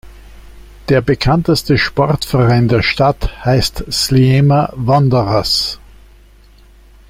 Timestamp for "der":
0.89-1.01, 2.67-2.81